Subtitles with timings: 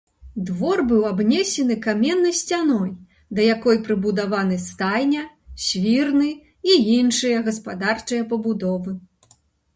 [0.45, 2.89] Двор быў абнесены каменнай сцяной,
[3.41, 5.23] да якой прыбудаваны стайня,
[5.67, 6.33] свірны
[6.71, 8.99] і іншыя гаспадарчыя пабудовы.